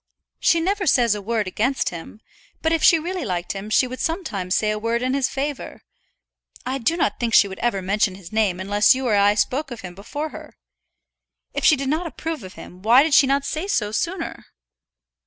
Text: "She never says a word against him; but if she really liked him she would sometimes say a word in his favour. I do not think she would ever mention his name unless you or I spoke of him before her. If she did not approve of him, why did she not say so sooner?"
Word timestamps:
"She 0.39 0.59
never 0.59 0.87
says 0.87 1.13
a 1.13 1.21
word 1.21 1.45
against 1.47 1.89
him; 1.89 2.21
but 2.63 2.73
if 2.73 2.81
she 2.81 2.97
really 2.97 3.23
liked 3.23 3.51
him 3.51 3.69
she 3.69 3.85
would 3.85 3.99
sometimes 3.99 4.55
say 4.55 4.71
a 4.71 4.79
word 4.79 5.03
in 5.03 5.13
his 5.13 5.29
favour. 5.29 5.83
I 6.65 6.79
do 6.79 6.97
not 6.97 7.19
think 7.19 7.35
she 7.35 7.47
would 7.47 7.59
ever 7.59 7.83
mention 7.83 8.15
his 8.15 8.31
name 8.31 8.59
unless 8.59 8.95
you 8.95 9.05
or 9.05 9.13
I 9.15 9.35
spoke 9.35 9.69
of 9.69 9.81
him 9.81 9.93
before 9.93 10.29
her. 10.29 10.57
If 11.53 11.63
she 11.63 11.75
did 11.75 11.89
not 11.89 12.07
approve 12.07 12.41
of 12.41 12.53
him, 12.55 12.81
why 12.81 13.03
did 13.03 13.13
she 13.13 13.27
not 13.27 13.45
say 13.45 13.67
so 13.67 13.91
sooner?" 13.91 14.45